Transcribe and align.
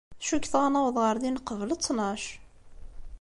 Cukkteɣ 0.27 0.61
ad 0.65 0.71
naweḍ 0.73 0.97
ɣer 1.03 1.15
din 1.21 1.41
qbel 1.47 1.71
ttnac. 1.75 2.23